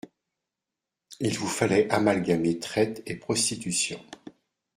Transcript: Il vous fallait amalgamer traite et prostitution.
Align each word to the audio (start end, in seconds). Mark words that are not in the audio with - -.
Il 1.19 1.37
vous 1.37 1.47
fallait 1.47 1.87
amalgamer 1.93 2.57
traite 2.57 3.03
et 3.05 3.17
prostitution. 3.17 4.03